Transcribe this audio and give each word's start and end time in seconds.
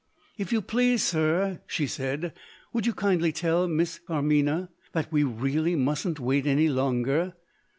"If 0.35 0.51
you 0.51 0.63
please, 0.63 1.03
sir," 1.03 1.61
she 1.67 1.85
said, 1.85 2.33
"would 2.73 2.87
you 2.87 2.93
kindly 2.95 3.31
tell 3.31 3.67
Miss 3.67 3.99
Carmina 3.99 4.71
that 4.93 5.11
we 5.11 5.21
really 5.23 5.75
mustn't 5.75 6.19
wait 6.19 6.47
any 6.47 6.69
longer?" 6.69 7.35